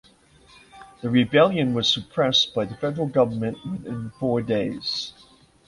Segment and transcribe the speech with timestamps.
[1.01, 5.13] The rebellion was suppressed by the federal government within four days.